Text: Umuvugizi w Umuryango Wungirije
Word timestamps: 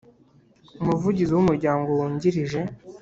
Umuvugizi 0.81 1.31
w 1.33 1.39
Umuryango 1.43 1.87
Wungirije 1.91 2.59